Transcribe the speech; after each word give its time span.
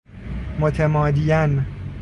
متمادیاً 0.59 1.49